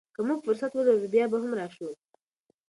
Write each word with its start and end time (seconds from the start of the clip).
که 0.15 0.19
موږ 0.27 0.39
فرصت 0.45 0.71
ولرو، 0.73 1.11
بیا 1.13 1.25
به 1.31 1.37
هم 1.43 1.51
راشو. 1.59 1.87